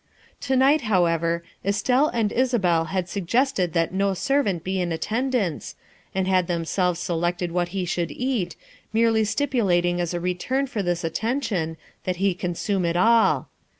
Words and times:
To 0.39 0.55
night, 0.55 0.81
however, 0.89 1.43
Estelle 1.63 2.07
and 2.07 2.31
Isabel 2.31 2.85
had 2.85 3.07
suggested 3.07 3.73
that 3.73 3.93
no 3.93 4.15
servant 4.15 4.63
be 4.63 4.81
in 4.81 4.91
attendance, 4.91 5.75
and 6.15 6.27
had 6.27 6.47
themselves 6.47 6.99
selected 6.99 7.51
what 7.51 7.67
he 7.67 7.85
should 7.85 8.09
eat, 8.09 8.55
merely 8.91 9.23
stipulating 9.23 10.01
as 10.01 10.15
a 10.15 10.19
return 10.19 10.65
for 10.65 10.81
this 10.81 11.03
attention 11.03 11.77
that 12.05 12.15
he 12.15 12.33
consume 12.33 12.83
it 12.83 12.97
all. 12.97 13.49